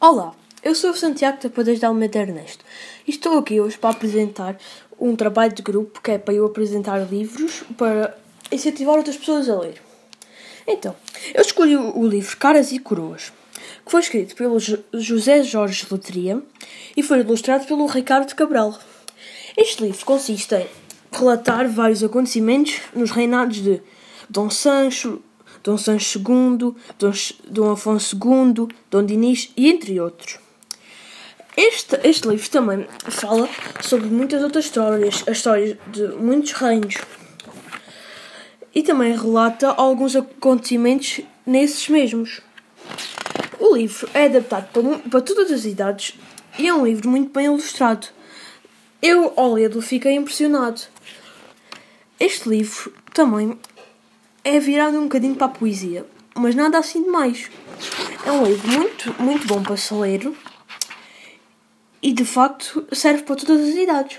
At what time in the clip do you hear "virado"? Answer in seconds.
54.58-54.98